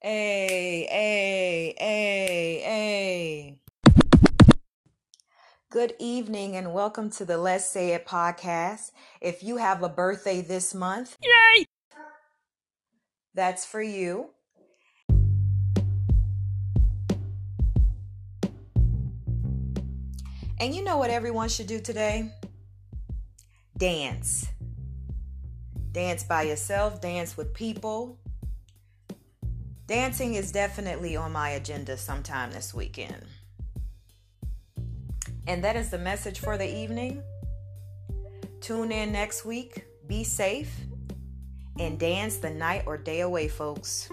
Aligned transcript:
Hey, 0.00 0.86
hey, 0.88 1.74
hey, 1.76 2.60
hey. 2.62 3.58
Good 5.72 5.94
evening 5.98 6.54
and 6.54 6.72
welcome 6.72 7.10
to 7.10 7.24
the 7.24 7.36
Let's 7.36 7.64
Say 7.64 7.94
It 7.94 8.06
podcast. 8.06 8.92
If 9.20 9.42
you 9.42 9.56
have 9.56 9.82
a 9.82 9.88
birthday 9.88 10.40
this 10.40 10.72
month, 10.72 11.16
Yay! 11.20 11.64
that's 13.34 13.66
for 13.66 13.82
you. 13.82 14.30
And 20.60 20.76
you 20.76 20.84
know 20.84 20.98
what 20.98 21.10
everyone 21.10 21.48
should 21.48 21.66
do 21.66 21.80
today? 21.80 22.30
Dance. 23.76 24.46
Dance 25.90 26.22
by 26.22 26.42
yourself, 26.42 27.00
dance 27.00 27.36
with 27.36 27.52
people. 27.52 28.20
Dancing 29.88 30.34
is 30.34 30.52
definitely 30.52 31.16
on 31.16 31.32
my 31.32 31.48
agenda 31.48 31.96
sometime 31.96 32.52
this 32.52 32.74
weekend. 32.74 33.24
And 35.46 35.64
that 35.64 35.76
is 35.76 35.88
the 35.88 35.96
message 35.96 36.40
for 36.40 36.58
the 36.58 36.68
evening. 36.68 37.22
Tune 38.60 38.92
in 38.92 39.12
next 39.12 39.46
week, 39.46 39.86
be 40.06 40.24
safe, 40.24 40.70
and 41.78 41.98
dance 41.98 42.36
the 42.36 42.50
night 42.50 42.82
or 42.84 42.98
day 42.98 43.20
away, 43.20 43.48
folks. 43.48 44.10